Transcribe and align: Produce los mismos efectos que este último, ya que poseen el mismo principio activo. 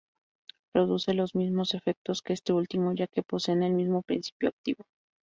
Produce 0.71 1.13
los 1.13 1.35
mismos 1.35 1.75
efectos 1.75 2.23
que 2.23 2.33
este 2.33 2.53
último, 2.53 2.91
ya 2.95 3.05
que 3.05 3.21
poseen 3.21 3.61
el 3.61 3.73
mismo 3.75 4.01
principio 4.01 4.49
activo. 4.49 4.83